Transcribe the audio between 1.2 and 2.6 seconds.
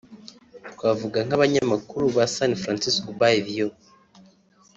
nk’abanyamakuru ba San